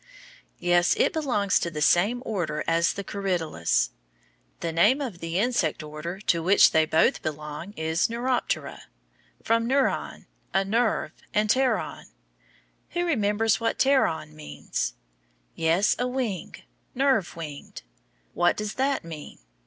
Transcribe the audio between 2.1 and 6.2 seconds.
order as the corydalus. The name of the insect order